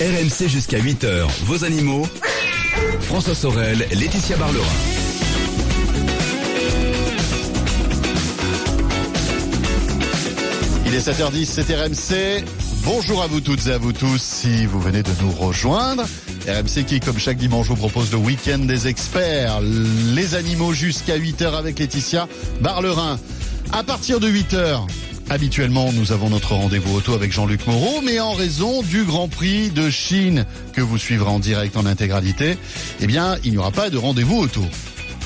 [0.00, 2.06] RMC jusqu'à 8h, vos animaux.
[3.00, 4.64] François Sorel, Laetitia Barlerin.
[10.86, 12.44] Il est 7h10, c'est RMC.
[12.84, 16.04] Bonjour à vous toutes et à vous tous si vous venez de nous rejoindre.
[16.46, 19.60] RMC qui, comme chaque dimanche, vous propose le week-end des experts.
[20.14, 22.28] Les animaux jusqu'à 8h avec Laetitia
[22.60, 23.18] Barlerin.
[23.72, 24.86] À partir de 8h,
[25.30, 29.68] Habituellement, nous avons notre rendez-vous auto avec Jean-Luc Moreau, mais en raison du Grand Prix
[29.68, 32.56] de Chine que vous suivrez en direct en intégralité,
[33.00, 34.62] eh bien, il n'y aura pas de rendez-vous auto.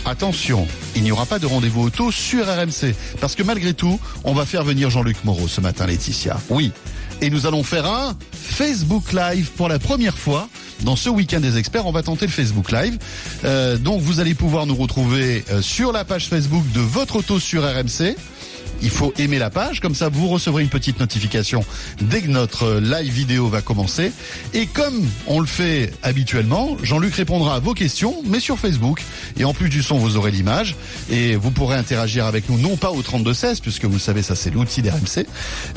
[0.04, 0.66] Attention,
[0.96, 4.44] il n'y aura pas de rendez-vous auto sur RMC, parce que malgré tout, on va
[4.44, 6.36] faire venir Jean-Luc Moreau ce matin, Laetitia.
[6.50, 6.72] Oui.
[7.20, 10.48] Et nous allons faire un Facebook Live pour la première fois.
[10.80, 12.98] Dans ce week-end des experts, on va tenter le Facebook Live.
[13.44, 17.38] Euh, donc vous allez pouvoir nous retrouver euh, sur la page Facebook de votre auto
[17.38, 18.16] sur RMC
[18.82, 21.64] il faut aimer la page, comme ça vous recevrez une petite notification
[22.00, 24.12] dès que notre live vidéo va commencer.
[24.52, 29.02] Et comme on le fait habituellement, Jean-Luc répondra à vos questions, mais sur Facebook.
[29.38, 30.76] Et en plus du son, vous aurez l'image
[31.10, 34.50] et vous pourrez interagir avec nous, non pas au 3216, puisque vous savez, ça c'est
[34.50, 35.26] l'outil d'RMC,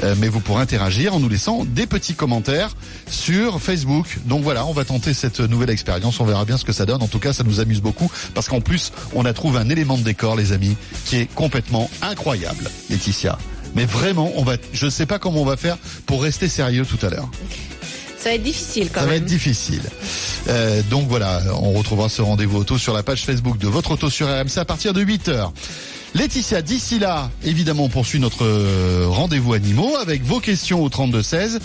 [0.03, 2.75] euh, mais vous pourrez interagir en nous laissant des petits commentaires
[3.09, 4.17] sur Facebook.
[4.25, 7.01] Donc voilà, on va tenter cette nouvelle expérience, on verra bien ce que ça donne.
[7.01, 9.97] En tout cas, ça nous amuse beaucoup parce qu'en plus, on a trouvé un élément
[9.97, 10.75] de décor, les amis,
[11.05, 12.69] qui est complètement incroyable.
[12.95, 13.37] Laetitia.
[13.75, 16.85] Mais vraiment, on va, je ne sais pas comment on va faire pour rester sérieux
[16.85, 17.29] tout à l'heure.
[18.17, 19.09] Ça va être difficile quand Ça même.
[19.09, 19.81] va être difficile.
[20.47, 24.09] Euh, donc voilà, on retrouvera ce rendez-vous auto sur la page Facebook de votre auto
[24.09, 25.51] sur RMC à partir de 8h.
[26.15, 31.59] Laetitia, d'ici là, évidemment, on poursuit notre euh, rendez-vous animaux avec vos questions au 32-16.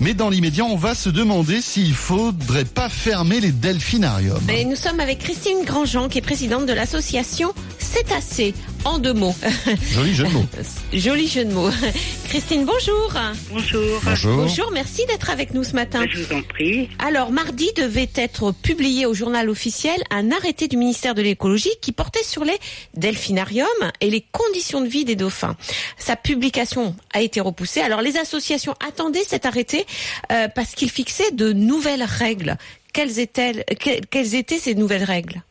[0.00, 4.40] Mais dans l'immédiat, on va se demander s'il faudrait pas fermer les delphinariums.
[4.48, 7.52] Et nous sommes avec Christine Grandjean, qui est présidente de l'association
[7.92, 8.54] Cétacé.
[8.84, 9.34] En deux mots.
[9.92, 10.46] Joli jeu de mots.
[10.92, 11.70] Joli jeu de mots.
[12.28, 13.12] Christine, bonjour.
[13.50, 14.00] Bonjour.
[14.04, 14.36] Bonjour.
[14.36, 16.04] Bonjour, merci d'être avec nous ce matin.
[16.10, 16.88] Je vous en prie.
[16.98, 21.92] Alors, mardi devait être publié au journal officiel un arrêté du ministère de l'écologie qui
[21.92, 22.56] portait sur les
[22.96, 23.66] delphinariums
[24.00, 25.56] et les conditions de vie des dauphins.
[25.98, 27.80] Sa publication a été repoussée.
[27.80, 29.84] Alors, les associations attendaient cet arrêté
[30.32, 32.56] euh, parce qu'il fixait de nouvelles règles.
[32.92, 35.42] Quelles étaient, que- quelles étaient ces nouvelles règles?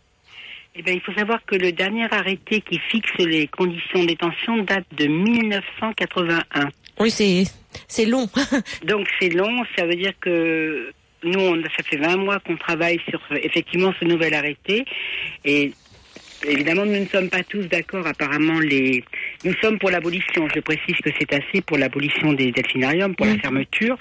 [0.80, 4.60] Eh bien, il faut savoir que le dernier arrêté qui fixe les conditions de détention
[4.60, 6.70] date de 1981.
[7.02, 7.44] Oui, c'est
[7.90, 8.30] c'est long.
[8.86, 12.98] Donc c'est long, ça veut dire que nous, on, ça fait 20 mois qu'on travaille
[13.10, 14.86] sur effectivement ce nouvel arrêté.
[15.44, 15.74] Et
[16.48, 18.08] évidemment, nous ne sommes pas tous d'accord.
[18.08, 19.04] Apparemment, les
[19.44, 20.48] nous sommes pour l'abolition.
[20.54, 23.98] Je précise que c'est assez pour l'abolition des delphinariums, pour la fermeture.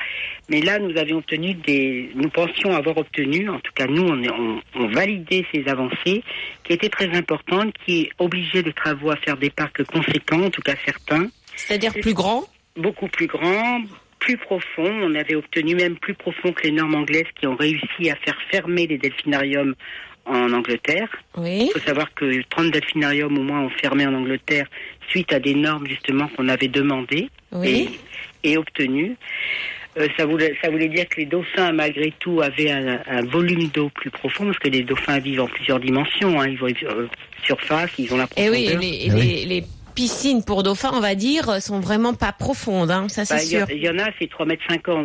[0.49, 4.23] Mais là, nous avions obtenu des, nous pensions avoir obtenu, en tout cas nous, on,
[4.23, 6.23] est- on, on validait ces avancées
[6.65, 10.63] qui étaient très importantes, qui obligeaient les travaux à faire des parcs conséquents, en tout
[10.63, 12.45] cas certains C'est-à-dire plus grand
[12.77, 13.81] beaucoup plus grand,
[14.21, 14.87] plus profond.
[15.03, 18.39] On avait obtenu même plus profond que les normes anglaises qui ont réussi à faire
[18.53, 19.75] fermer les delphinariums
[20.29, 21.09] en Angleterre.
[21.37, 21.65] Oui.
[21.67, 24.67] Il faut savoir que 30 delphinariums au moins ont fermé en Angleterre
[25.09, 27.89] suite à des normes justement qu'on avait demandées Oui.
[28.45, 29.17] et, et obtenues.
[29.99, 33.69] Euh, ça, voulait, ça voulait dire que les dauphins, malgré tout, avaient un, un volume
[33.69, 36.41] d'eau plus profond, parce que les dauphins vivent en plusieurs dimensions.
[36.41, 36.49] Hein.
[36.51, 37.07] Ils vont euh,
[37.45, 38.53] surface, ils ont la Et profondeur.
[38.53, 39.21] oui, et les, et Eh oui.
[39.21, 39.65] les- les
[39.99, 43.47] piscines pour dauphins, on va dire, sont vraiment pas profondes, hein, ça c'est Bah, Il
[43.47, 43.67] y, sûr.
[43.69, 44.63] il y en a, c'est 3,50 mètres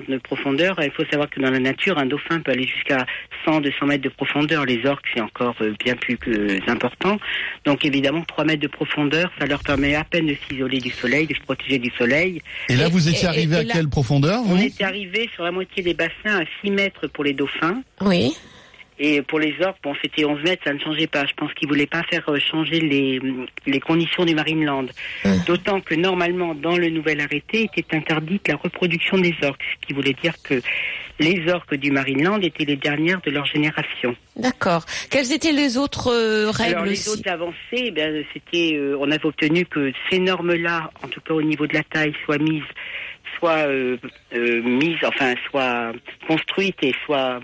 [0.08, 0.76] de profondeur.
[0.84, 3.03] Il faut savoir que dans la nature, un dauphin peut aller jusqu'à
[3.44, 4.66] 100, 200 mètres de profondeur.
[4.66, 7.18] Les orques, c'est encore euh, bien plus que, euh, important.
[7.66, 11.26] Donc évidemment, 3 mètres de profondeur, ça leur permet à peine de s'isoler du soleil,
[11.26, 12.40] de se protéger du soleil.
[12.70, 15.28] Et là, Et- vous étiez arrivé et à là- quelle profondeur, vous On était arrivé
[15.34, 17.82] sur la moitié des bassins à 6 mètres pour les dauphins.
[18.02, 18.32] Oui.
[19.06, 21.25] Et pour les orques, bon, c'était 11 mètres, ça ne changeait pas.
[21.25, 23.19] Je pense qu'ils voulaient pas faire euh, changer les,
[23.66, 24.86] les conditions du Marineland.
[25.46, 29.94] D'autant que normalement, dans le nouvel arrêté, était interdite la reproduction des orques, ce qui
[29.94, 30.62] voulait dire que
[31.19, 34.16] les orques du Marineland étaient les dernières de leur génération.
[34.38, 34.86] D'accord.
[35.09, 38.96] Quelles étaient les autres euh, règles Alors les aussi autres avancées, eh bien, c'était, euh,
[39.02, 42.38] on avait obtenu que ces normes-là, en tout cas au niveau de la taille, soient
[42.38, 42.64] mises,
[43.38, 43.97] soient euh,
[44.34, 45.91] euh, mises, enfin, soient
[46.28, 47.40] construites et soient,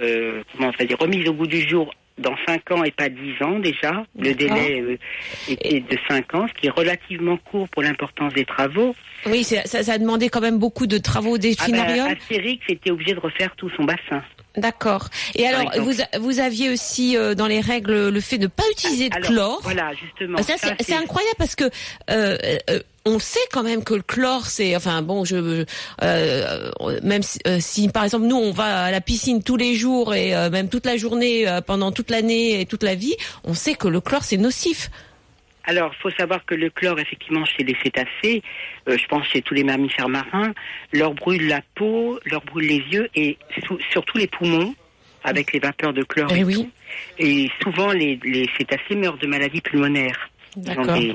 [0.00, 3.08] euh, comment on va dire, remises au goût du jour dans 5 ans et pas
[3.08, 4.04] 10 ans déjà.
[4.18, 4.96] Le délai euh,
[5.48, 8.94] était de 5 ans, ce qui est relativement court pour l'importance des travaux.
[9.26, 12.00] Oui, ça, ça a demandé quand même beaucoup de travaux au Ah ben.
[12.06, 14.22] Astérix était obligé de refaire tout son bassin.
[14.58, 15.08] D'accord.
[15.34, 18.64] Et alors, vous, vous aviez aussi euh, dans les règles le fait de ne pas
[18.72, 19.60] utiliser de Alors, chlore.
[19.62, 20.38] Voilà, justement.
[20.40, 21.64] Ah, Ça, c'est- incroyable parce que
[22.10, 22.36] euh,
[22.70, 25.64] euh, on sait quand même que le chlore, c'est, enfin bon, je,
[26.02, 26.70] euh,
[27.02, 30.34] même si, si, par exemple nous on va à la piscine tous les jours et
[30.34, 33.14] euh, même toute la journée euh, pendant toute l'année et toute la vie,
[33.44, 34.90] on sait que le chlore c'est nocif.
[35.68, 38.42] Alors, il faut savoir que le chlore, effectivement, chez les cétacés,
[38.88, 40.54] euh, je pense chez tous les mammifères marins,
[40.94, 43.36] leur brûle la peau, leur brûle les yeux et
[43.66, 44.74] sou- surtout les poumons
[45.24, 46.32] avec les vapeurs de chlore.
[46.34, 46.54] Eh et oui.
[46.54, 46.70] tout.
[47.18, 50.30] Et souvent, les, les cétacés meurent de maladies pulmonaires.
[50.56, 51.14] Des-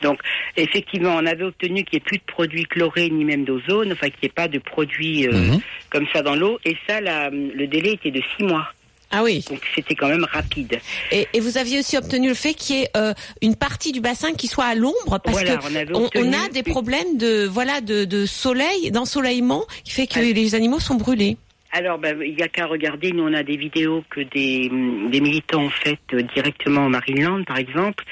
[0.00, 0.20] Donc,
[0.56, 4.10] effectivement, on avait obtenu qu'il n'y ait plus de produits chlorés ni même d'ozone, enfin
[4.10, 5.60] qu'il n'y ait pas de produits euh, Mhm.
[5.90, 6.60] comme ça dans l'eau.
[6.64, 8.68] Et ça, la- le délai était de six mois.
[9.10, 9.44] Ah oui.
[9.48, 10.78] Donc, c'était quand même rapide.
[11.12, 14.00] Et, et vous aviez aussi obtenu le fait qu'il y ait euh, une partie du
[14.00, 18.04] bassin qui soit à l'ombre parce Voilà, que on a des problèmes de voilà de,
[18.04, 20.22] de soleil, d'ensoleillement qui fait que Ah.
[20.22, 21.36] les animaux sont brûlés.
[21.72, 23.12] Alors, ben, il n'y a qu'à regarder.
[23.12, 24.70] Nous, on a des vidéos que des,
[25.10, 28.04] des militants ont faites euh, directement au Maryland, par exemple.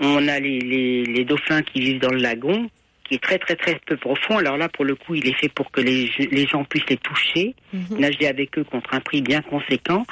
[0.00, 2.68] On a les, les, les dauphins qui vivent dans le lagon,
[3.10, 4.38] qui est très, très, très peu profond.
[4.38, 6.96] Alors là, pour le coup, il est fait pour que les, les gens puissent les
[6.96, 7.98] toucher, Mhm.
[7.98, 10.06] nager avec eux contre un prix bien conséquent.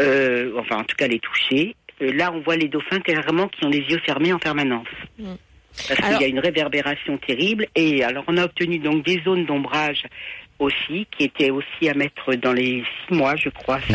[0.00, 1.76] Euh, enfin, en tout cas, les toucher.
[2.02, 4.88] Euh, là, on voit les dauphins clairement qui ont les yeux fermés en permanence.
[5.18, 5.36] Mhm.
[5.88, 7.68] Parce Alors- qu'il y a une réverbération terrible.
[7.76, 10.02] Et alors, on a obtenu donc des zones d'ombrage
[10.58, 13.78] aussi, qui étaient aussi à mettre dans les six mois, je crois.
[13.88, 13.92] Je-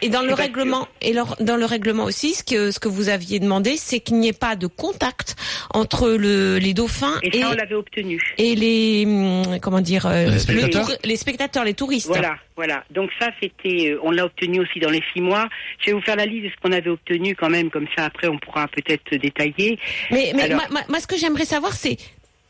[0.00, 3.08] Et dans le règlement, et leur- dans le règlement aussi, ce que ce que vous
[3.08, 5.34] aviez demandé, c'est qu'il n'y ait pas de contact
[5.74, 8.20] entre le, les dauphins Et et, ça, on l'avait obtenu.
[8.38, 12.06] et les hum, comment dire euh, Les le spectateurs les spectateurs, les touristes.
[12.06, 12.84] Voilà, voilà.
[12.90, 15.48] Donc ça, c'était, euh, on l'a obtenu aussi dans les six mois.
[15.80, 18.04] Je vais vous faire la liste de ce qu'on avait obtenu quand même, comme ça
[18.04, 19.78] après on pourra peut-être détailler.
[20.10, 21.96] Mais, mais Alors- moi, moi- moi, ce que j'aimerais savoir, c'est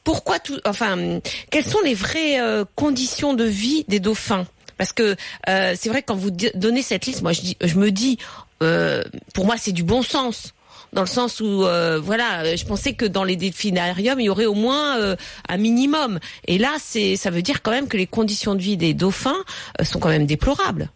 [0.05, 4.47] pourquoi tout, enfin, hum, quelles sont les vraies euh, conditions de vie des dauphins?
[4.79, 5.17] Parce que
[5.49, 8.19] euh, c'est vrai que quand vous donnez cette liste, moi je, dis, je me dis,
[8.63, 9.03] euh,
[9.35, 10.55] pour moi c'est du bon sens.
[10.95, 14.47] Dans le sens où, euh, voilà, je pensais que dans les delphinariums, il y aurait
[14.47, 15.17] au moins
[15.47, 16.19] un minimum.
[16.47, 19.37] Et là, c'est, ça veut dire quand même que les conditions de vie des dauphins
[19.83, 20.89] sont quand même déplorables.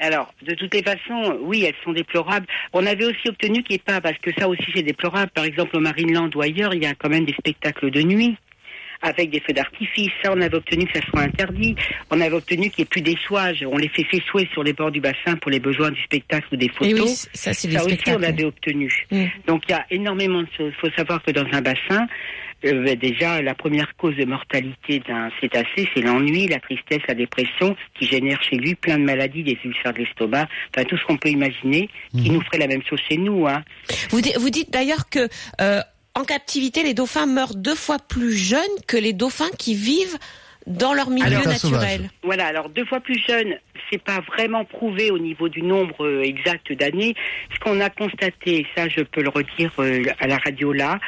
[0.00, 2.46] Alors, de toutes les façons, oui, elles sont déplorables.
[2.72, 5.30] On avait aussi obtenu qu'il n'y ait pas, parce que ça aussi c'est déplorable.
[5.30, 8.36] Par exemple, au Marineland ou ailleurs, il y a quand même des spectacles de nuit
[9.02, 10.10] avec des feux d'artifice.
[10.22, 11.74] Ça, on avait obtenu que ça soit interdit.
[12.10, 13.64] On avait obtenu qu'il n'y ait plus d'échouage.
[13.70, 16.56] On les fait s'échouer sur les bords du bassin pour les besoins du spectacle ou
[16.56, 17.00] des Et photos.
[17.00, 18.92] oui, ça c'est les Ça aussi, on l'avait obtenu.
[19.10, 19.24] Mm.
[19.46, 20.72] Donc, il y a énormément de choses.
[20.76, 22.06] Il faut savoir que dans un bassin,
[22.64, 27.76] euh, déjà, la première cause de mortalité d'un cétacé, c'est l'ennui, la tristesse, la dépression,
[27.94, 31.16] qui génère chez lui plein de maladies, des ulcères de l'estomac, enfin tout ce qu'on
[31.16, 33.46] peut imaginer, qui nous ferait la même chose chez nous.
[33.46, 33.62] Hein.
[34.10, 35.28] Vous, vous dites d'ailleurs que
[35.60, 35.80] euh,
[36.18, 40.18] en captivité, les dauphins meurent deux fois plus jeunes que les dauphins qui vivent
[40.66, 42.10] dans leur milieu naturel.
[42.22, 43.54] Voilà, alors deux fois plus jeune,
[43.90, 47.14] c'est pas vraiment prouvé au niveau du nombre euh, exact d'années.
[47.54, 50.98] Ce qu'on a constaté, ça je peux le redire euh, à la radio là,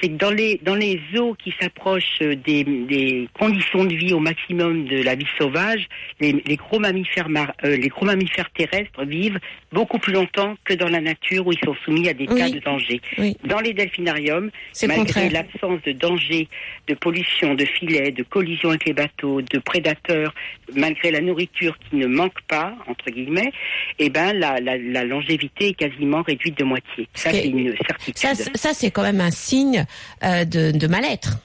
[0.00, 4.12] c'est que dans les dans les eaux qui s'approchent euh, des, des conditions de vie
[4.12, 5.86] au maximum de la vie sauvage,
[6.20, 9.38] les, les gros mammifères mar- euh, les gros mammifères terrestres vivent
[9.72, 12.38] beaucoup plus longtemps que dans la nature où ils sont soumis à des Oui.
[12.38, 13.00] cas de danger.
[13.18, 13.36] Oui.
[13.44, 14.50] Dans les delphinariums,
[14.86, 16.48] malgré l'absence de danger,
[16.86, 20.34] de pollution, de filets, de collisions avec les bateaux, de prédateurs,
[20.74, 23.52] malgré la nourriture qui ne manque pas, entre guillemets,
[23.98, 27.06] eh ben, la, la, la longévité est quasiment réduite de moitié.
[27.14, 28.16] Ça, c'est une certitude.
[28.16, 29.84] Ça, ça c'est quand même un signe
[30.22, 31.38] de, de mal-être.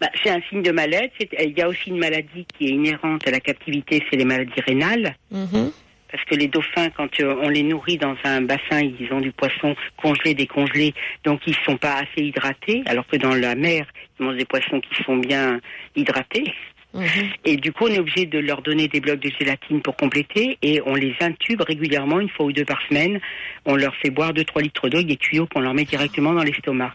[0.00, 1.14] Bah, c'est un signe de mal-être.
[1.20, 4.60] Il y a aussi une maladie qui est inhérente à la captivité, c'est les maladies
[4.66, 5.14] rénales.
[5.30, 5.72] Mhm.
[6.10, 9.32] Parce que les dauphins, quand euh, on les nourrit dans un bassin, ils ont du
[9.32, 13.84] poisson congelé, décongelé, donc ils sont pas assez hydratés, alors que dans la mer,
[14.18, 15.60] ils mangent des poissons qui sont bien
[15.96, 16.54] hydratés.
[16.94, 17.30] Mhm.
[17.44, 20.58] Et du coup, on est obligé de leur donner des blocs de gélatine pour compléter,
[20.62, 23.20] et on les intube régulièrement, une fois ou deux par semaine.
[23.66, 26.42] On leur fait boire 2-3 litres d'eau, avec des tuyaux qu'on leur met directement dans
[26.42, 26.94] l'estomac.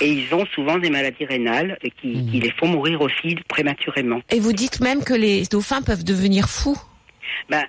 [0.00, 4.20] Et ils ont souvent des maladies rénales et qui, qui les font mourir aussi prématurément.
[4.30, 6.78] Et vous dites même que les dauphins peuvent devenir fous.
[7.50, 7.64] Ben,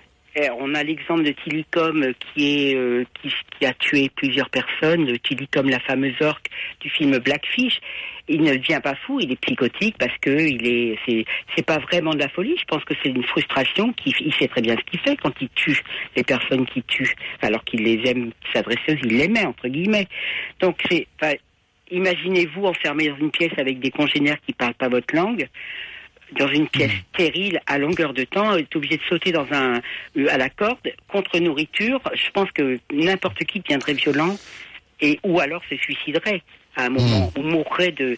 [0.60, 5.06] on a l'exemple de Tillicum euh, qui est euh, qui, qui a tué plusieurs personnes.
[5.06, 6.48] Le Tillicum, la fameuse orque
[6.80, 7.80] du film Blackfish.
[8.28, 11.80] Il ne devient pas fou, il est psychotique parce que il est c'est c'est pas
[11.80, 12.56] vraiment de la folie.
[12.60, 13.92] Je pense que c'est une frustration.
[13.94, 15.82] Qu'il il sait très bien ce qu'il fait quand il tue
[16.16, 20.08] les personnes qu'il tue, alors qu'il les aime s'adresser, il les met entre guillemets.
[20.60, 20.82] Donc
[21.92, 25.50] imaginez-vous enfermé dans une pièce avec des congénères qui parlent pas votre langue
[26.38, 29.82] dans une pièce stérile à longueur de temps, est obligé de sauter dans un
[30.18, 32.02] euh, à la corde contre nourriture.
[32.14, 34.38] Je pense que n'importe qui deviendrait violent
[35.02, 36.42] et ou alors se suiciderait
[36.76, 38.18] à un moment ou mourrait de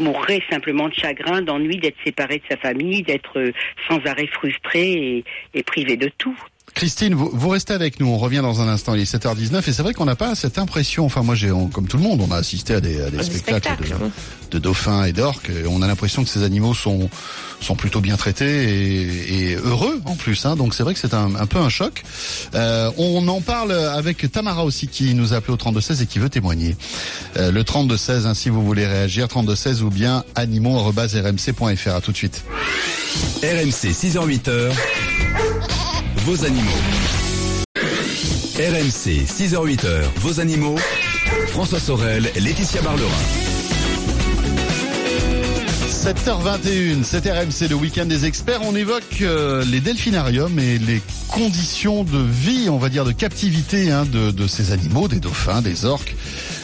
[0.00, 3.52] mourrait simplement de chagrin, d'ennui, d'être séparé de sa famille, d'être euh,
[3.88, 6.38] sans arrêt frustré et, et privé de tout.
[6.74, 8.06] Christine, vous, vous, restez avec nous.
[8.06, 8.94] On revient dans un instant.
[8.94, 11.04] Il est 7h19 et c'est vrai qu'on n'a pas cette impression.
[11.04, 13.84] Enfin, moi, j'ai, comme tout le monde, on a assisté à des, à des spectacles,
[13.84, 14.10] spectacle,
[14.50, 15.50] de, de dauphins et d'orques.
[15.50, 17.10] et On a l'impression que ces animaux sont
[17.62, 20.44] sont plutôt bien traités et, et heureux en plus.
[20.44, 20.56] Hein.
[20.56, 22.02] Donc c'est vrai que c'est un, un peu un choc.
[22.54, 26.18] Euh, on en parle avec Tamara aussi qui nous a appelé au 3216 et qui
[26.18, 26.76] veut témoigner.
[27.36, 31.94] Euh, le 3216, hein, si vous voulez réagir, 3216 ou bien animaux@rmc.fr.
[31.94, 32.44] À tout de suite.
[33.42, 34.72] RMC 6h-8h,
[36.24, 36.70] vos animaux.
[38.56, 40.76] RMC 6h-8h, vos animaux.
[41.48, 43.08] François Sorel, Laetitia Barlerin.
[45.88, 48.60] 7h21, c'est RMC, le week-end des experts.
[48.62, 53.90] On évoque euh, les delphinariums et les conditions de vie, on va dire, de captivité
[53.90, 56.14] hein, de, ces animaux, des dauphins, des orques,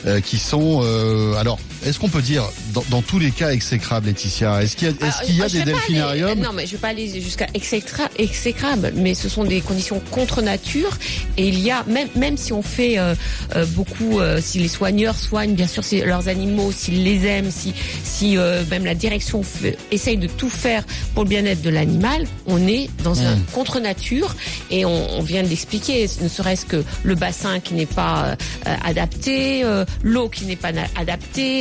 [0.06, 0.82] euh, qui sont...
[0.84, 2.42] euh, alors, est-ce qu'on peut dire,
[2.74, 4.62] dans, dans tous les cas, exécrables, Laetitia?
[4.62, 6.38] Est-ce qu'il y a, est-ce Alors, qu'il y a Ah, des aller- delphinariums?
[6.40, 10.42] Non, mais je vais pas aller jusqu'à exécra- exécrable, mais ce sont des conditions contre
[10.42, 10.96] nature.
[11.36, 13.14] Et il y a même même si on fait euh,
[13.56, 17.72] euh, beaucoup, euh, si les soigneurs soignent bien sûr leurs animaux, s'ils les aiment, si
[18.02, 18.36] si
[18.70, 22.90] même la direction fait- essaye de tout faire pour le bien-être de l'animal, on est
[23.04, 23.44] dans un Mm.
[23.52, 24.34] contre nature
[24.70, 26.08] et on, on vient de l'expliquer.
[26.20, 28.36] Ne serait-ce que le bassin qui n'est pas
[28.84, 29.62] adapté,
[30.02, 30.86] l'eau qui n'est pas na-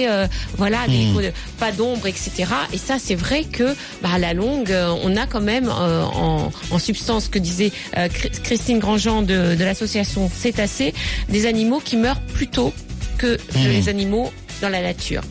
[0.08, 1.32] euh, voilà, des- Mm.
[1.60, 2.46] pas d'ombre, etc.
[2.74, 6.04] Et ça, c'est vrai que bah, à la longue, euh, on a quand même euh,
[6.04, 10.94] en, en substance, que disait euh, Chri- Christine Grandjean de, de l'association Cétacé,
[11.30, 12.74] des animaux qui meurent plus tôt
[13.18, 13.70] que Mhm.
[13.70, 15.22] les animaux dans la nature.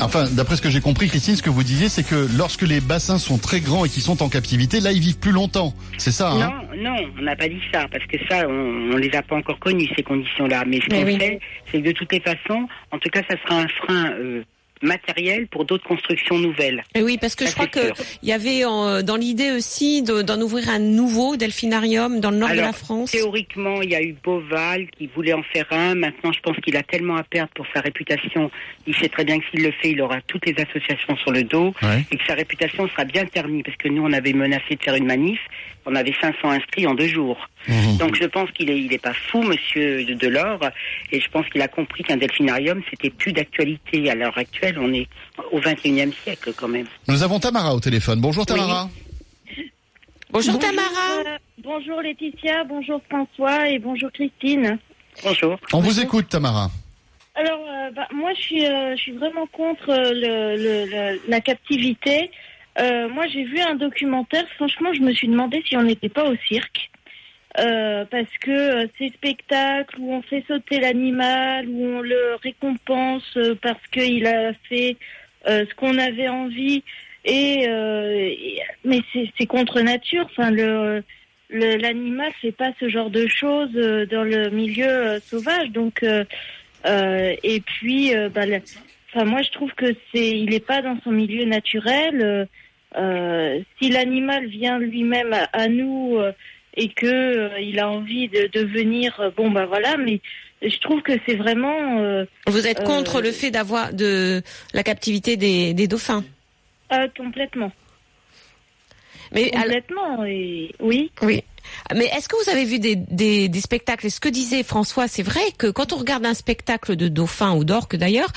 [0.00, 2.80] Enfin, d'après ce que j'ai compris, Christine, ce que vous disiez, c'est que lorsque les
[2.80, 5.74] bassins sont très grands et qu'ils sont en captivité, là, ils vivent plus longtemps.
[5.98, 8.96] C'est ça, hein Non, non, on n'a pas dit ça, parce que ça, on, on
[8.96, 10.64] les a pas encore connues, ces conditions-là.
[10.66, 11.18] Mais ce Mais qu'on oui.
[11.18, 14.42] sait, c'est que de toutes les façons, en tout cas, ça sera un frein euh,
[14.82, 16.82] matériel pour d'autres constructions nouvelles.
[16.94, 18.04] Et oui, parce que Ça, je crois c'est que sûr.
[18.22, 22.36] il y avait euh, dans l'idée aussi de- d'en ouvrir un nouveau delphinarium dans le
[22.38, 23.10] nord de la France.
[23.12, 25.94] Théoriquement, il y a eu Beauval qui voulait en faire un.
[25.94, 28.50] Maintenant, je pense qu'il a tellement à perdre pour sa réputation.
[28.86, 31.42] Il sait très bien que s'il le fait, il aura toutes les associations sur le
[31.42, 32.04] dos Ouais.
[32.10, 33.62] et que sa réputation sera bien ternie.
[33.62, 35.40] Parce que nous, on avait menacé de faire une manif.
[35.88, 37.38] On avait 500 inscrits en deux jours.
[37.68, 37.96] Mhm.
[37.98, 40.60] Donc, je pense qu'il est, il est pas fou, monsieur de Delors.
[41.12, 44.10] Et je pense qu'il a compris qu'un delphinarium, c'était plus d'actualité.
[44.10, 45.06] À l'heure actuelle, on est
[45.52, 46.86] au 21e siècle quand même.
[47.08, 48.20] Nous avons Tamara au téléphone.
[48.20, 48.88] Bonjour Tamara.
[50.30, 50.88] Bonjour Tamara.
[51.24, 54.78] euh, bonjour Laetitia, bonjour François et bonjour Christine.
[55.22, 55.56] Bonjour.
[55.72, 56.68] On vous écoute Tamara.
[57.36, 61.20] Alors, euh, bah, moi, je suis, euh, je suis vraiment contre euh, le, le- le-
[61.28, 62.30] la captivité.
[62.78, 64.44] Euh, moi, j'ai vu un documentaire.
[64.56, 66.90] Franchement, je me suis demandé si on n'était pas au cirque.
[67.58, 73.38] Euh, parce que euh, ces spectacles où on fait sauter l'animal, où on le récompense
[73.62, 74.96] parce qu'il a fait
[75.46, 76.82] ce qu'on avait envie,
[77.24, 77.68] et,
[78.84, 79.00] mais
[79.38, 80.26] c'est contre nature.
[80.26, 81.02] Enfin, le
[81.50, 85.70] l'animal fait pas ce genre de choses dans le milieu sauvage.
[85.70, 86.04] Donc,
[86.84, 88.44] et puis, bah,
[89.24, 92.48] moi, je trouve que c'est, il est pas dans son milieu naturel.
[92.96, 96.32] Euh, si l'animal vient lui-même à, à nous euh,
[96.76, 99.96] et que euh, il a envie de, de venir, bon, bah voilà.
[99.98, 100.20] Mais
[100.62, 105.74] je trouve que c'est vraiment Vous êtes contre le fait d'avoir de la captivité des,
[105.74, 106.24] des dauphins.
[106.90, 107.70] ah, complètement,
[109.32, 110.24] Mais alors- complètement.
[110.24, 111.10] Et oui.
[111.22, 111.42] Oui.
[111.94, 114.06] Mais est-ce que vous avez vu des, des, des spectacles?
[114.06, 117.54] Et ce que disait François, c'est vrai que quand on regarde un spectacle de dauphins
[117.56, 118.32] ou d'orques d'ailleurs,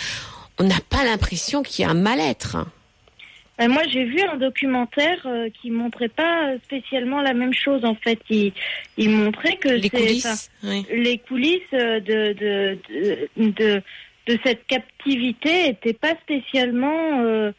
[0.59, 2.57] on n'a pas l'impression qu'il y a un mal-être.
[3.61, 7.83] Euh, Moi, j'ai vu un documentaire euh, qui montrait pas spécialement la même chose.
[7.83, 8.53] En fait, il,
[8.97, 10.49] il montrait que Les coulisses.
[10.63, 10.85] oui.
[10.91, 12.77] les coulisses euh, de de,
[13.37, 13.81] de, de,
[14.27, 17.51] de cette captivité étaient pas spécialement euh,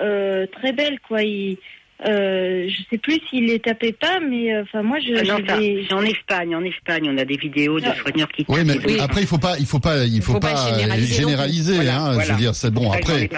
[0.00, 1.00] euh, très belles.
[1.00, 1.22] Quoi.
[1.22, 1.58] Il,
[2.06, 5.38] euh, je sais plus s'il les tapait pas, mais euh, enfin moi, je, Ah non,
[5.38, 7.94] je ça, en Espagne, en Espagne, on a des vidéos de Ah.
[7.96, 10.52] soigneurs qui Oui, mais après il faut pas, il faut pas, il faut, faut pas
[10.52, 11.74] pas, euh, généraliser.
[11.74, 12.20] Voilà, hein.
[12.20, 12.92] Je veux dire, c'est bon.
[12.92, 13.28] Après,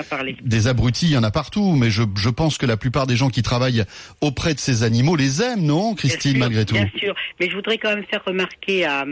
[0.42, 3.16] des abrutis, il y en a partout, mais je, je pense que la plupart des
[3.16, 3.84] gens qui travaillent
[4.20, 6.74] auprès de ces animaux les aiment, non, Christine, Bien sûr, malgré tout.
[6.74, 9.06] Bien sûr, mais je voudrais quand même faire remarquer à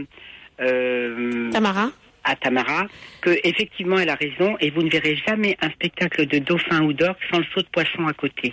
[0.61, 1.91] euh, Tamara
[2.25, 2.87] à Tamara
[3.23, 6.93] que effectivement elle a raison et vous ne verrez jamais un spectacle de dauphin ou
[6.93, 8.53] d'orque sans le saut de poisson à côté.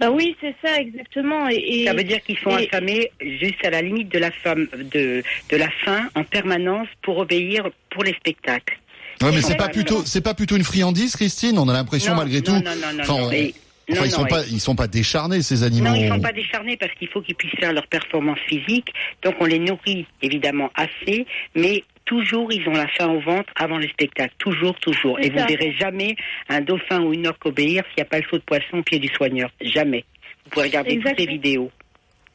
[0.00, 1.48] Bah oui, c'est ça exactement.
[1.48, 4.30] Et, et- Ça veut dire qu'ils sont et- affamés juste à la limite de la
[4.30, 8.78] femme de de la faim en permanence pour obéir pour les spectacles.
[9.22, 9.72] Ouais, mais c'est pas Exactement.
[9.72, 11.58] plutôt, c'est pas plutôt une friandise, Christine.
[11.58, 12.52] On a l'impression malgré non, tout.
[12.52, 13.54] Non, non, non, Enfin, non, on- mais-
[13.90, 15.90] Enfin, non, ils sont pas, ils sont pas décharnés ces animaux.
[15.90, 18.88] Non, ils sont pas décharnés parce qu'il faut qu'ils puissent faire leur performance physique.
[19.22, 23.78] Donc on les nourrit évidemment assez, mais toujours ils ont la faim au ventre avant
[23.78, 24.34] le spectacle.
[24.38, 25.18] Toujours, toujours.
[25.20, 25.44] Et vous ça.
[25.44, 26.16] ne verrez jamais
[26.48, 28.82] un dauphin ou une orque obéir s'il n'y a pas le saut de poisson au
[28.82, 29.50] pied du soigneur.
[29.60, 30.04] Jamais.
[30.44, 31.70] Vous pouvez regarder toutes les vidéos.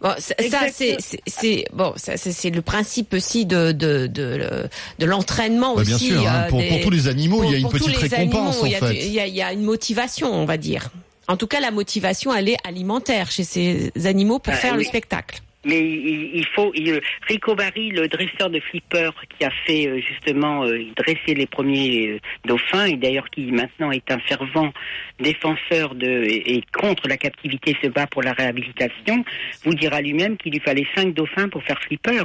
[0.02, 4.70] Bon, ça, ça, c'est c'est- c'est bon, ça, c'est le principe aussi de de de,
[4.98, 5.90] de l'entraînement Bah, aussi.
[5.90, 7.98] bien sûr, hein, euh, pour, des- pour tous les animaux, il y a une petite
[7.98, 8.96] récompense animaux, il y a en fait.
[8.96, 10.90] Il y, a, il y a une motivation, on va dire.
[11.28, 14.84] En tout cas, la motivation, elle est alimentaire chez ces animaux pour Ah, faire le
[14.86, 15.40] spectacle.
[15.66, 16.72] Mais il, il faut.
[16.74, 21.48] il- Rico Barry, le dresseur de flipper, qui a fait euh, justement euh, dresser les
[21.48, 24.72] premiers euh, dauphins, et d'ailleurs qui maintenant est un fervent
[25.20, 29.26] défenseur de et, et contre la captivité, se bat pour la réhabilitation,
[29.66, 32.24] vous dira lui-même qu'il lui fallait cinq dauphins pour faire flipper.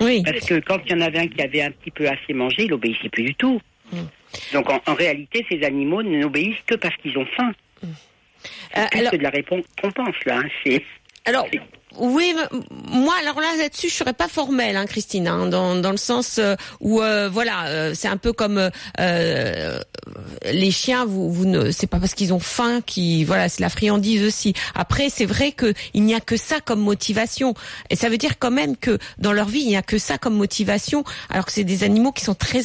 [0.00, 0.22] Oui.
[0.24, 2.64] Parce que quand il y en avait un qui avait un petit peu assez mangé,
[2.66, 3.60] il obéissait plus du tout.
[3.92, 3.96] Mm.
[4.52, 7.52] Donc en, en réalité, ces animaux n'obéissent que parce qu'ils ont faim.
[7.82, 7.86] Euh,
[8.72, 10.38] C'est plus alors, de la répon- récompense là.
[10.44, 10.48] hein.
[10.64, 10.84] C'est
[11.24, 11.46] alors,
[11.98, 12.34] oui,
[12.90, 16.38] moi, alors là, là-dessus, je serais pas formelle, hein, Christine, hein, dans, dans le sens
[16.38, 19.80] euh, où, euh, voilà, euh, c'est un peu comme euh, euh,
[20.50, 21.04] les chiens.
[21.04, 24.54] Vous, vous ne, c'est pas parce qu'ils ont faim qui, voilà, c'est la friandise aussi.
[24.74, 27.54] Après, c'est vrai que il n'y a que ça comme motivation,
[27.90, 30.18] et ça veut dire quand même que dans leur vie, il n'y a que ça
[30.18, 32.64] comme motivation, alors que c'est des animaux qui sont très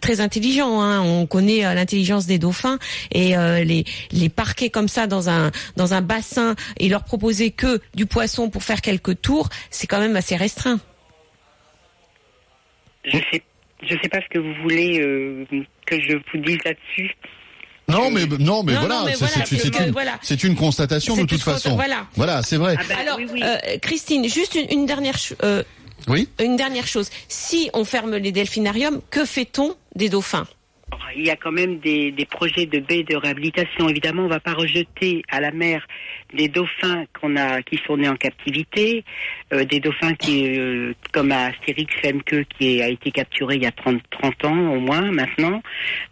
[0.00, 0.80] très intelligents.
[0.80, 1.00] Hein.
[1.02, 2.78] On connaît euh, l'intelligence des dauphins
[3.12, 3.34] et
[3.64, 8.06] les les parquer comme ça dans un dans un bassin et leur proposer que du
[8.06, 10.78] poisson pour faire quelques tours, c'est quand même assez restreint.
[13.04, 13.42] Je sais,
[13.82, 15.44] je sais pas ce que vous voulez euh,
[15.86, 17.14] que je vous dise là-dessus.
[17.88, 20.18] Non, mais non, mais Non, voilà, c'est voilà, une, voilà.
[20.22, 21.74] c'est une constatation de toute façon.
[21.74, 22.06] voilà.
[22.14, 22.76] Voilà, c'est vrai.
[22.78, 23.40] Ah ben, Alors, oui, oui.
[23.42, 25.64] euh, Christine, juste une, une dernière ch- euh,
[26.06, 26.28] Oui.
[26.38, 27.10] une dernière chose.
[27.28, 30.46] Si on ferme les delphinariums, que fait-on des dauphins?
[31.16, 33.88] Il y a quand même des, des projets de baies de réhabilitation.
[33.88, 35.86] Évidemment, on ne va pas rejeter à la mer
[36.34, 39.04] des dauphins qu'on a, qui sont nés en captivité,
[39.52, 43.66] euh, des dauphins qui, euh, comme à Astérix Femke, qui a été capturé il y
[43.66, 45.62] a 30, 30 ans au moins maintenant.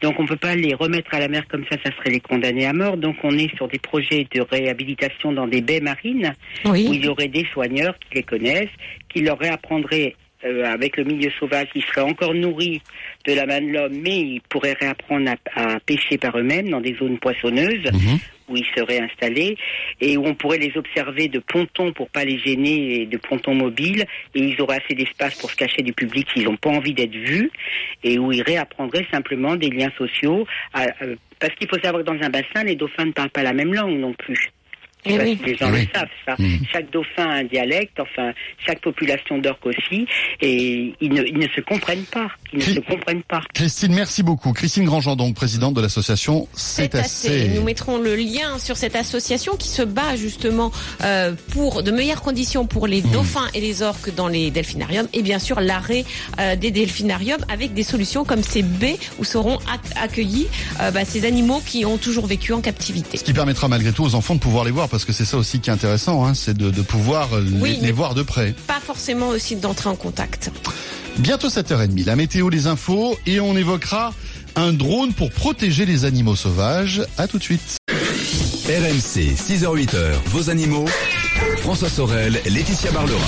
[0.02, 2.20] Donc on ne peut pas les remettre à la mer comme ça, ça serait les
[2.20, 2.96] condamner à mort.
[2.96, 6.32] Donc on est sur des projets de réhabilitation dans des baies marines
[6.64, 6.88] où Oui.
[6.92, 8.68] il y aurait des soigneurs qui les connaissent,
[9.08, 12.80] qui leur réapprendraient euh, avec le milieu sauvage, ils seraient encore nourris
[13.28, 16.80] de la main de l'homme, mais ils pourraient réapprendre à, à pêcher par eux-mêmes dans
[16.80, 18.18] des zones poissonneuses Mhm.
[18.48, 19.56] où ils seraient installés
[20.00, 23.54] et où on pourrait les observer de pontons pour pas les gêner et de pontons
[23.54, 24.04] mobiles
[24.34, 27.14] et ils auraient assez d'espace pour se cacher du public s'ils n'ont pas envie d'être
[27.14, 27.50] vus
[28.02, 32.08] et où ils réapprendraient simplement des liens sociaux à- euh, parce qu'il faut savoir que
[32.10, 34.50] dans un bassin les dauphins ne parlent pas la même langue non plus.
[35.14, 35.38] Eh pas oui.
[35.42, 35.88] si les gens Oui.
[35.92, 36.34] le savent, ça.
[36.38, 36.58] Mhm.
[36.72, 38.32] Chaque dauphin a un dialecte, enfin,
[38.66, 40.06] chaque population d'orques aussi,
[40.40, 42.28] et ils ne, ils ne se comprennent pas.
[42.52, 43.40] Ils ne se comprennent pas.
[43.54, 44.52] Christine, merci beaucoup.
[44.52, 47.48] Christine Grandjean, donc présidente de l'association C'est assez.
[47.48, 50.72] Nous mettrons le lien sur cette association qui se bat justement
[51.04, 53.10] euh, pour de meilleures conditions pour les Mmh.
[53.12, 56.04] dauphins et les orques dans les delphinariums et bien sûr l'arrêt
[56.40, 60.48] euh, des delphinariums avec des solutions comme ces baies où seront ac- accueillis
[60.80, 63.16] euh, bah, ces animaux qui ont toujours vécu en captivité.
[63.18, 65.36] Ce qui permettra malgré tout aux enfants de pouvoir les voir, parce que c'est ça
[65.36, 68.54] aussi qui est intéressant, hein, c'est de, de pouvoir les, voir de près.
[68.66, 70.50] Pas forcément aussi d'entrer en contact.
[71.18, 74.12] Bientôt 7h30, la météo, les infos, et on évoquera
[74.56, 77.02] un drone pour protéger les animaux sauvages.
[77.16, 77.76] À tout de suite.
[78.68, 80.84] RMC, 6h-8h, vos animaux.
[81.58, 83.18] François Sorel, Laetitia Barlerin.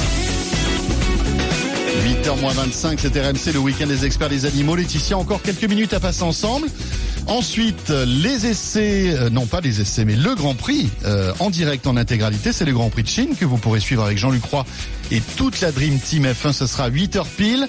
[2.04, 4.76] 8h25, c'est RMC, le week-end des experts des animaux.
[4.76, 6.68] Laetitia, encore quelques minutes à passer ensemble.
[7.26, 11.86] Ensuite, les essais, euh, non pas les essais, mais le Grand Prix euh, en direct
[11.86, 12.52] en intégralité.
[12.52, 14.64] C'est le Grand Prix de Chine que vous pourrez suivre avec Jean-Luc Roy
[15.10, 16.52] et toute la Dream Team F1.
[16.52, 17.68] Ce sera 8h pile.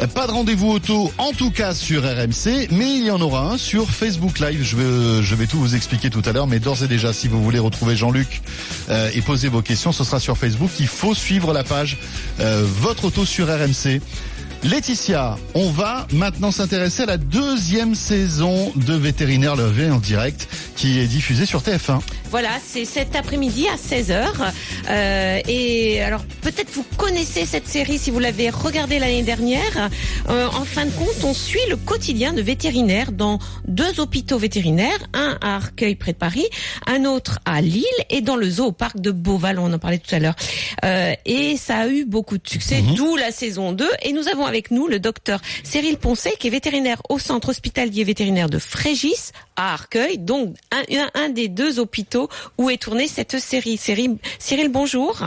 [0.00, 3.52] Euh, Pas de rendez-vous auto, en tout cas sur RMC, mais il y en aura
[3.52, 4.62] un sur Facebook Live.
[4.62, 7.28] Je vais, je vais tout vous expliquer tout à l'heure, mais d'ores et déjà, si
[7.28, 8.40] vous voulez retrouver Jean-Luc
[8.88, 10.70] euh, et poser vos questions, ce sera sur Facebook.
[10.80, 11.98] Il faut suivre la page
[12.40, 14.00] euh, Votre auto sur RMC.
[14.64, 20.46] Laetitia, on va maintenant s'intéresser à la deuxième saison de Vétérinaire Levé en direct
[20.76, 22.00] qui est diffusée sur TF1.
[22.30, 24.24] Voilà, c'est cet après-midi à 16h.
[24.88, 29.90] Euh, et alors, peut-être vous connaissez cette série si vous l'avez regardée l'année dernière.
[30.30, 34.98] Euh, en fin de compte, on suit le quotidien de vétérinaires dans deux hôpitaux vétérinaires,
[35.12, 36.46] un à Arcueil près de Paris,
[36.86, 39.98] un autre à Lille et dans le zoo au parc de Beauval, on en parlait
[39.98, 40.36] tout à l'heure.
[40.84, 43.86] Euh, et ça a eu beaucoup de succès, d'où la saison 2.
[44.04, 48.04] Et nous avons avec nous le docteur Cyril Poncet, qui est vétérinaire au centre hospitalier
[48.04, 53.08] vétérinaire de Frégis à Arcueil, donc un, un- un des deux hôpitaux où est tournée
[53.08, 53.78] cette série.
[53.78, 55.24] Cyril, Cyril bonjour.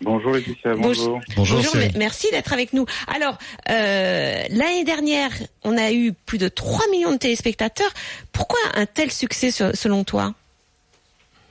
[0.00, 1.20] Bonjour Laetitia, Bonjour.
[1.36, 1.56] bonjour.
[1.58, 2.86] Bonjour, merci d'être avec nous.
[3.08, 3.36] Alors,
[3.68, 5.30] euh, l'année dernière,
[5.64, 7.90] on a eu plus de 3 millions de téléspectateurs.
[8.32, 10.34] Pourquoi un tel succès se- selon toi?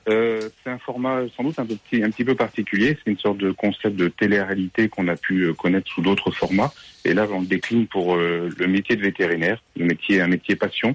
[0.08, 2.98] Euh, c'est un format sans doute un, petit, un petit peu particulier.
[3.04, 6.72] C'est une sorte de concept de télé-réalité qu'on a pu euh, connaître sous d'autres formats.
[7.04, 10.56] Et là, on le décline pour euh, le métier de vétérinaire, le métier, un métier
[10.56, 10.94] passion,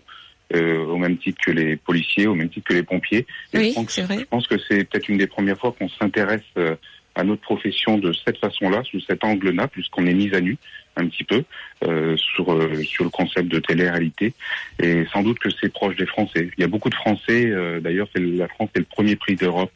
[0.56, 3.26] euh, au même titre que les policiers, au même titre que les pompiers.
[3.54, 4.20] Et Oui, je pense, vrai.
[4.20, 6.76] Je pense que c'est peut-être une des premières fois qu'on s'intéresse euh,
[7.16, 10.56] à notre profession de cette façon-là, sous cet angle-là, puisqu'on est mis à nu
[10.96, 11.44] un petit peu
[11.86, 14.34] euh, sur euh, sur le concept de télé-réalité.
[14.82, 16.50] Et sans doute que c'est proche des Français.
[16.58, 17.48] Il y a beaucoup de Français.
[17.48, 19.74] euh, D'ailleurs, la France est le premier prix d'Europe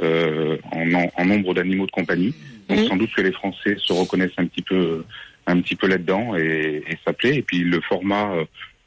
[0.00, 2.34] euh, en, en- nombre d'animaux de compagnie.
[2.68, 5.04] Donc sans doute que les Français se reconnaissent un petit peu
[5.52, 7.36] un petit peu là-dedans et, et ça plaît.
[7.36, 8.32] Et puis le format.
[8.32, 8.44] euh,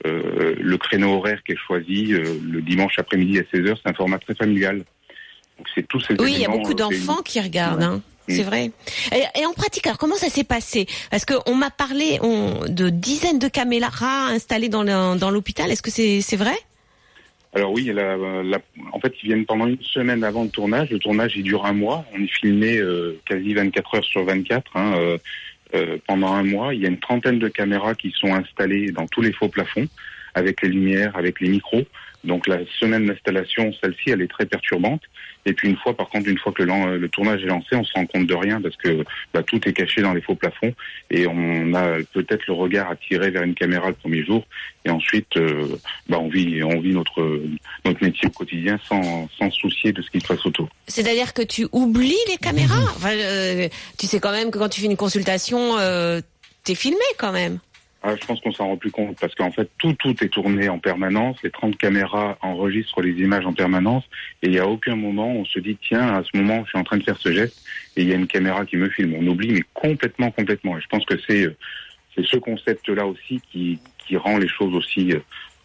[0.07, 3.93] euh, le créneau horaire qui est choisi euh, le dimanche après-midi à 16h, c'est un
[3.93, 4.77] format très familial.
[4.77, 7.81] Donc c'est tous ces Oui, il y a beaucoup d'enfants qui regardent.
[7.81, 7.85] Ouais.
[7.85, 8.01] Hein.
[8.27, 8.47] C'est Mm.
[8.47, 8.71] vrai.
[9.13, 10.87] Et, et en pratique, alors comment ça s'est passé?
[11.11, 15.69] Parce que on m'a parlé on, de dizaines de caméras installées dans l'hôpital.
[15.69, 16.55] Est-ce que c'est c'est vrai?
[17.53, 18.61] Alors oui, la- la-
[18.93, 20.89] en fait, ils viennent pendant une semaine avant le tournage.
[20.89, 22.05] Le tournage, il dure un mois.
[22.17, 25.17] On est filmé euh, quasi 24 heures sur 24 hein, euh,
[26.07, 26.73] pendant un mois.
[26.73, 29.87] Il y a une trentaine de caméras qui sont installées dans tous les faux plafonds,
[30.33, 31.83] avec les lumières, avec les micros.
[32.23, 35.01] Donc la semaine d'installation, celle-ci, elle est très perturbante.
[35.45, 37.93] Et puis une fois, par contre, une fois que le, tournage est lancé, on se
[37.93, 40.73] rend compte de rien parce que bah, tout est caché dans les faux plafonds
[41.09, 44.45] et on a peut-être le regard attiré vers une caméra le premier jour
[44.85, 47.41] et ensuite, euh, bah, on vit, on vit notre
[47.85, 50.69] notre métier au quotidien sans sans soucier de ce qui se passe autour.
[50.87, 52.75] C'est-à-dire que tu oublies les caméras?
[53.05, 53.67] Euh,
[53.97, 56.21] tu sais quand même que quand tu fais une consultation, euh,
[56.63, 57.59] t'es filmé quand même.
[58.03, 60.69] Ah, je pense qu'on s'en rend plus compte parce qu'en fait tout tout est tourné
[60.69, 61.37] en permanence.
[61.43, 64.03] Les 30 caméras enregistrent les images en permanence
[64.41, 66.69] et il y a aucun moment où on se dit tiens à ce moment je
[66.69, 67.63] suis en train de faire ce geste
[67.95, 69.13] et il y a une caméra qui me filme.
[69.15, 70.77] On oublie mais complètement complètement.
[70.79, 71.55] Et je pense que c'est euh,
[72.15, 75.19] c'est ce concept là aussi qui qui rend les choses aussi euh,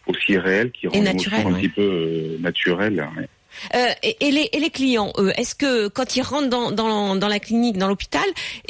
[0.07, 1.61] aussi réelles, qui rend l'émotion un ouais.
[1.61, 3.09] petit peu euh, naturelle.
[3.17, 3.29] ouais.
[3.75, 7.89] Euh, et, les, clients, eux, est-ce que quand ils rentrent dans, dans, la clinique, dans
[7.89, 8.25] l'hôpital,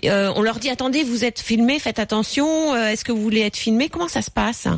[0.05, 2.75] euh, on leur dit attendez, vous êtes filmé, faites attention.
[2.75, 4.69] euh, est-ce que vous voulez être filmé Comment ça se passe?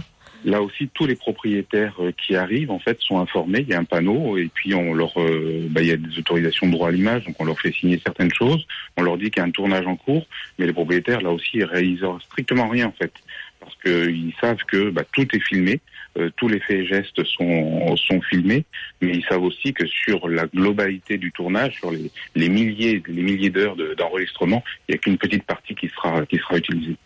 [0.44, 3.60] Là aussi, tous les propriétaires qui arrivent, en fait, sont informés.
[3.62, 6.68] Il y a un panneau et puis on leur, bah, il y a des autorisations
[6.68, 8.64] de droit à l'image, donc on leur fait signer certaines choses.
[8.96, 10.26] On leur dit qu'il y a un tournage en cours,
[10.58, 13.12] mais les propriétaires, là aussi, ils réalisent strictement rien, en fait,
[13.58, 15.80] parce qu'ils savent que bah, tout est filmé,
[16.16, 18.64] euh, tous les faits et gestes sont sont filmés,
[19.00, 23.22] mais ils savent aussi que sur la globalité du tournage, sur les, les milliers, les
[23.22, 26.96] milliers d'heures de- d'enregistrement, il n'y a qu'une petite partie qui sera qui sera utilisée.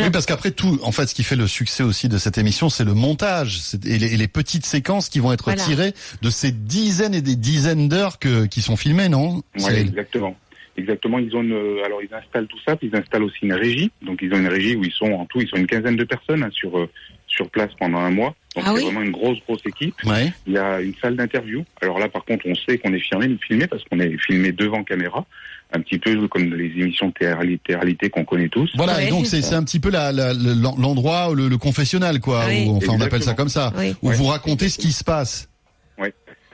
[0.00, 2.68] Oui, parce qu'après tout, en fait, ce qui fait le succès aussi de cette émission,
[2.68, 5.62] c'est le montage et les, et les petites séquences qui vont être Voilà.
[5.62, 10.36] tirées de ces dizaines et des dizaines d'heures qui sont filmées, non C'est- exactement.
[10.76, 11.20] Exactement.
[11.20, 13.92] Ils ont une, euh, alors ils installent tout ça, puis ils installent aussi une régie.
[14.02, 16.02] Donc ils ont une régie où ils sont en tout, ils sont une quinzaine de
[16.02, 16.90] personnes hein, sur euh,
[17.34, 18.34] sur place pendant un mois.
[18.54, 19.94] Donc Ah c'est oui vraiment une grosse grosse équipe.
[20.04, 20.32] Ouais.
[20.46, 21.64] Il y a une salle d'interview.
[21.82, 24.84] Alors là, par contre, on sait qu'on est filmé, filmé parce qu'on est filmé devant
[24.84, 25.26] caméra,
[25.72, 28.70] un petit peu comme les émissions de télé-réalité qu'on connaît tous.
[28.76, 29.06] Voilà, Ouais.
[29.08, 32.44] et donc c'est c'est un petit peu l'endroit, le, le confessionnal, quoi.
[32.48, 32.66] Oui.
[32.68, 33.72] où- enfin, on appelle ça comme ça.
[33.76, 33.94] Oui.
[34.02, 34.14] Où Ouais.
[34.16, 35.48] vous racontez ce qui se passe.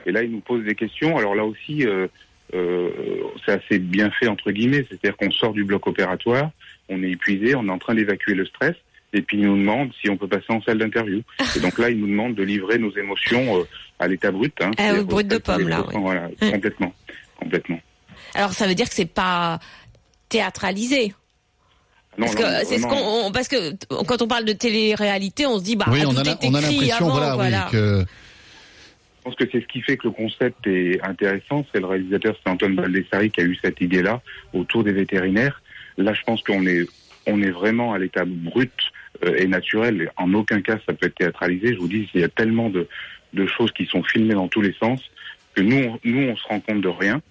[0.07, 1.15] Et là, ils nous posent des questions.
[1.15, 2.07] Alors là aussi, euh,
[2.55, 2.89] euh,
[3.45, 4.83] c'est assez bien fait entre guillemets.
[4.89, 6.49] C'est-à-dire qu'on sort du bloc opératoire,
[6.89, 8.73] on est épuisé, on est en train d'évacuer le stress.
[9.13, 11.21] Et puis ils nous demandent si on peut passer en salle d'interview.
[11.55, 13.63] Et donc là, ils nous demandent de livrer nos émotions euh,
[13.99, 14.53] à l'état brut.
[14.61, 16.51] Hein, Ah brut de pomme, là, Voilà, Ouais.
[16.51, 16.93] complètement,
[17.37, 17.79] complètement.
[18.33, 19.59] Alors ça veut dire que c'est pas
[20.29, 21.13] théâtralisé.
[22.17, 23.73] Non, Parce non, que c'est ce qu'on on- parce que
[24.05, 26.61] quand on parle de télé-réalité, on se dit bah oui, on a, la- on a
[26.61, 27.65] l'impression, avant, voilà, voilà.
[27.65, 28.05] oui, que
[29.19, 31.65] Je pense que c'est ce qui fait que le concept est intéressant.
[31.73, 34.21] C'est le réalisateur, c'est Antoine Baldessari qui a eu cette idée-là
[34.53, 35.61] autour des vétérinaires.
[35.97, 36.85] Là, je pense qu'on est,
[37.27, 38.71] on est vraiment à l'état brut
[39.25, 40.11] euh, et naturel.
[40.17, 41.73] En aucun cas, ça peut être théâtralisé.
[41.73, 42.87] Je vous dis, il y a tellement de,
[43.33, 45.01] de choses qui sont filmées dans tous les sens
[45.53, 47.21] que nous, nous, on se rend compte de rien.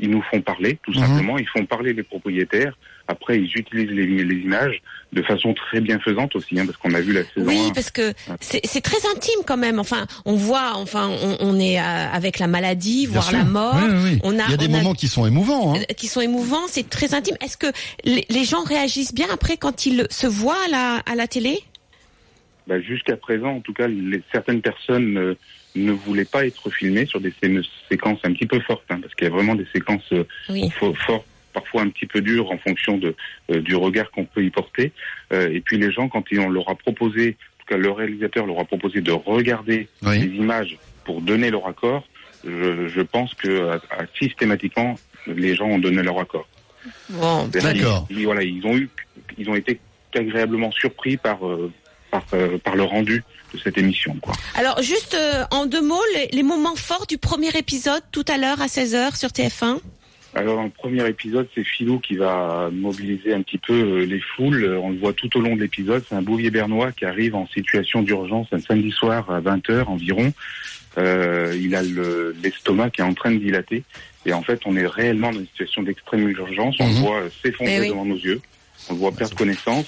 [0.00, 1.00] Ils nous font parler, tout Mhm.
[1.06, 1.38] simplement.
[1.38, 2.76] Ils font parler les propriétaires.
[3.08, 4.80] Après, ils utilisent les, les images
[5.12, 7.72] de façon très bienfaisante aussi, hein, parce qu'on a vu la saison Oui, 1.
[7.72, 9.78] parce que c'est très intime quand même.
[9.78, 11.82] Enfin, on voit, enfin, on, on est euh,
[12.12, 13.38] avec la maladie, bien voire sûr.
[13.38, 13.74] la mort.
[13.76, 14.20] Oui, oui, oui.
[14.24, 15.74] On a, Il y a des a- moments qui sont émouvants.
[15.74, 15.78] Hein.
[15.80, 17.36] euh, qui sont émouvants, c'est très intime.
[17.42, 17.68] Est-ce que
[18.04, 21.58] les, les gens réagissent bien après quand ils se voient à la, à la télé?
[22.66, 25.34] Bah, Jusqu'à présent, en tout cas, les, certaines personnes euh,
[25.74, 29.14] ne voulaient pas être filmées sur des sé- séquences un petit peu fortes, hein, parce
[29.14, 30.68] qu'il y a vraiment des séquences euh, Oui.
[30.80, 33.14] fo- fortes, parfois un petit peu dures en fonction de,
[33.50, 34.92] euh, du regard qu'on peut y porter.
[35.32, 37.90] Euh, et puis les gens, quand ils- on leur a proposé, en tout cas le
[37.90, 40.18] réalisateur leur a proposé de regarder Oui.
[40.20, 42.06] les images pour donner leur accord,
[42.44, 46.46] je, je pense que à- à- systématiquement, les gens ont donné leur accord.
[47.10, 48.06] Bon, C'est-à-dire D'accord.
[48.10, 48.88] ils- Voilà, ils ont eu,
[49.36, 49.80] ils ont été
[50.14, 51.70] agréablement surpris par euh,
[52.10, 53.22] par, euh, par le rendu
[53.54, 54.16] de cette émission.
[54.20, 54.34] Quoi.
[54.54, 58.36] alors juste euh, en deux mots, les, les moments forts du premier épisode tout à
[58.38, 59.78] l'heure à 16h sur TF1.
[60.34, 64.20] Alors dans le premier épisode, c'est Philou qui va mobiliser un petit peu euh, les
[64.20, 64.78] foules.
[64.82, 66.04] On le voit tout au long de l'épisode.
[66.08, 70.32] C'est un bouvier bernois qui arrive en situation d'urgence un samedi soir à 20h environ.
[70.98, 73.84] Euh, il a le- l'estomac qui est en train de dilater.
[74.26, 76.76] Et en fait, on est réellement dans une situation d'extrême urgence.
[76.80, 76.94] On Mhm.
[76.94, 77.88] le voit euh, s'effondrer Eh oui.
[77.88, 78.40] devant nos yeux.
[78.90, 79.86] On le voit perdre connaissance.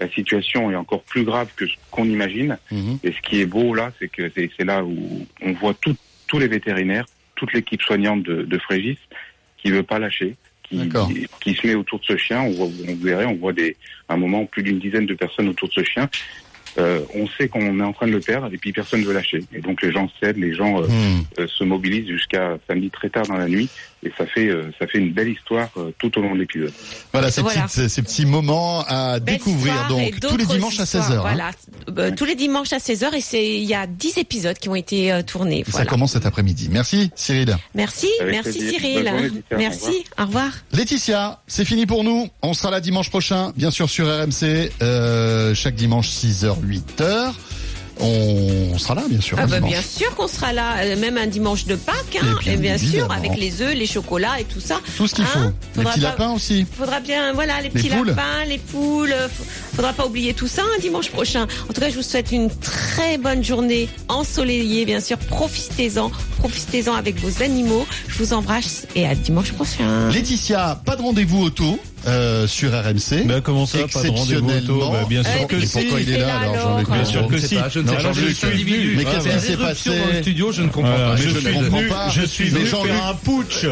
[0.00, 2.56] La situation est encore plus grave que ce qu'on imagine.
[2.70, 2.98] Mhm.
[3.02, 6.38] Et ce qui est beau là, c'est que c'est là où on voit tout- tous
[6.38, 8.98] les vétérinaires, toute l'équipe soignante de, de Frégis
[9.56, 10.36] qui veut pas lâcher,
[11.40, 12.42] qui, se met autour de ce chien.
[12.42, 13.76] On, voit, on verrait, on voit des,
[14.08, 16.08] à un moment plus d'une dizaine de personnes autour de ce chien.
[16.76, 19.14] Euh, on sait qu'on est en train de le perdre et puis personne ne veut
[19.14, 19.40] lâcher.
[19.52, 21.22] Et donc les gens cèdent, les gens euh, Hmm.
[21.40, 23.68] euh, se mobilisent jusqu'à samedi très tard dans la nuit
[24.04, 26.72] et ça fait euh, ça fait une belle histoire euh, tout au long de l'épisode.
[27.12, 27.62] Voilà, ces, Voilà.
[27.62, 31.10] petites- ces petits moments à Belle découvrir histoire et donc tous les dimanches à histoires,
[31.10, 31.20] 16h.
[31.20, 31.50] Voilà,
[31.98, 34.74] Euh, tous les dimanches à 16h et c'est il y a 10 épisodes qui ont
[34.76, 35.64] été euh, tournés.
[35.64, 35.86] Ça Voilà.
[35.86, 36.68] commence cet après-midi.
[36.70, 37.56] Merci Cyril.
[37.74, 38.80] Merci, Avec merci plaisir.
[38.80, 39.02] Cyril.
[39.32, 39.54] Dieter.
[39.54, 40.50] Au Merci, au revoir.
[40.72, 42.28] Laetitia, c'est fini pour nous.
[42.42, 47.32] On sera là dimanche prochain, bien sûr sur RMC, euh, chaque dimanche 6h, 8h.
[48.00, 49.36] On sera là, bien sûr.
[49.40, 52.44] Ah bah bien sûr qu'on sera là, euh, même un dimanche de Pâques, hein, Et
[52.44, 54.80] bien et bien sûr avec les œufs, les chocolats et tout ça.
[54.96, 55.40] Tout ce qu'il Hein faut.
[55.40, 56.66] Les Faudra petits pas- lapins aussi.
[56.78, 58.08] Faudra bien, voilà, les petits poules.
[58.08, 59.12] lapins, les poules.
[59.12, 59.28] euh,
[59.74, 61.46] Faudra pas oublier tout ça un dimanche prochain.
[61.68, 65.18] En tout cas, je vous souhaite une très bonne journée ensoleillée, bien sûr.
[65.18, 67.86] Profitez-en, profitez-en avec vos animaux.
[68.08, 70.08] Je vous embrasse et à dimanche prochain.
[70.10, 73.24] Laetitia, pas de rendez-vous auto euh, sur RMC.
[73.26, 74.90] Bah comment ça, pas de rendez-vous auto.
[74.92, 75.78] Bah, Bien Eh, sûr que Mais si.
[75.80, 77.54] pourquoi il est là, alors, Jean-Luc Bien sûr Je que si.
[77.56, 78.94] pas, je ne Non, sais pas, Jean-Luc, je suis individu.
[78.96, 81.16] Mais qu'est-ce Ah, qui la s'est passé dans le studio, je ne comprends pas.
[81.16, 82.08] je suis comprends venu, pas.
[82.10, 83.64] je suis venu faire un putsch.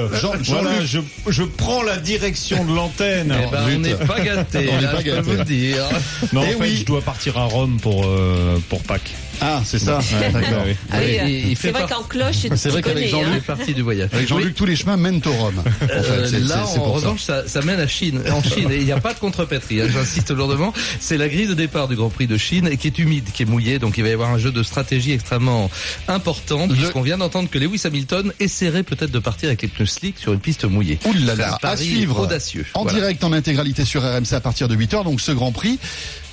[0.48, 3.34] Voilà, je, je prends la direction de l'antenne.
[3.36, 5.22] Eh ben, on n'est pas gâtés, On n'est là, pas je peux gâtés.
[5.22, 5.84] vous le dire.
[6.32, 9.12] Non, en Eh fait, je dois partir à Rome pour euh, pour Pâques.
[9.40, 10.00] Ah, c'est ça.
[10.32, 10.62] D'accord.
[10.66, 10.74] oui.
[10.90, 13.34] Ah oui, Et- euh, il fait c'est vrai qu'en cloche, tu C'est vrai qu'avec Jean-Luc,
[13.38, 13.42] hein.
[13.46, 14.08] Partie du voyage.
[14.12, 15.30] Avec Jean-Luc, tous les chemins mènent au.
[15.30, 17.06] En fait, Euh, c'est- là, c'est- c'est en pour ça.
[17.06, 19.80] revanche, ça, ça mène à Chine, en Chine, et il n'y a pas de contrepétrie.
[19.82, 20.72] hein, J'insiste lourdement.
[21.00, 23.42] C'est la grille de départ du Grand Prix de Chine, et qui est humide, qui
[23.42, 25.70] est mouillée, donc il va y avoir un jeu de stratégie extrêmement
[26.08, 30.18] important, puisqu'on vient d'entendre que Lewis Hamilton essaierait peut-être de partir avec les pneus slick
[30.18, 30.98] sur une piste mouillée.
[31.06, 32.20] Ouh là là, à suivre.
[32.20, 32.66] audacieux.
[32.74, 32.98] En Voilà.
[33.00, 35.78] direct, en intégralité sur RMC à partir de 8h, donc ce Grand Prix.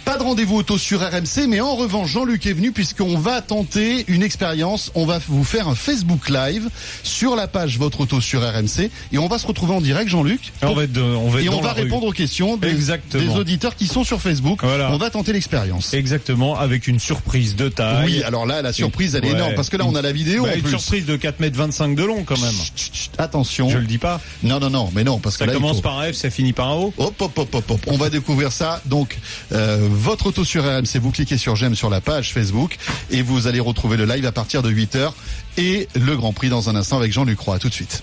[0.06, 4.04] Pas de rendez-vous auto sur RMC, mais en revanche, Jean-Luc est venu puisqu'on va tenter
[4.10, 4.92] une expérience.
[4.96, 6.68] On va vous faire un Facebook Live
[7.04, 10.52] sur la page Votre Auto sur RMC et on va se retrouver en direct, Jean-Luc.
[10.62, 11.84] On va être, de- on va être Et on va rue.
[11.84, 14.60] répondre aux questions des, des auditeurs qui sont sur Facebook.
[14.64, 14.92] Voilà.
[14.92, 15.94] On va tenter l'expérience.
[15.94, 18.06] Exactement, avec une surprise de taille.
[18.06, 19.36] Oui, alors là, la surprise, elle est Ouais.
[19.36, 20.72] énorme parce que là, on a la vidéo Bah, en une plus.
[20.72, 22.52] surprise de 4 mètres 25 de long quand même.
[22.52, 23.70] Chut, chut, chut, attention.
[23.70, 24.20] Je le dis pas.
[24.44, 26.16] Non, non, non, mais non, parce Ça que là, il commence faut- par un F,
[26.18, 26.94] ça finit par un O.
[26.98, 27.80] Hop, hop, hop, hop, hop.
[27.88, 28.82] On va découvrir ça.
[28.86, 29.18] Donc,
[29.54, 32.78] euh, votre auto sur RMC, vous cliquez sur j'aime sur la page Facebook
[33.12, 35.14] et vous allez retrouver le live à partir de 8h
[35.58, 37.60] et le Grand Prix dans un instant avec Jean-Luc Roy.
[37.60, 38.02] Tout de suite.